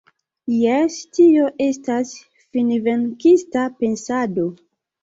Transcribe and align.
Jes, 0.53 0.95
tio 1.17 1.45
estas 1.67 2.15
finvenkista 2.59 3.71
pensado. 3.85 4.53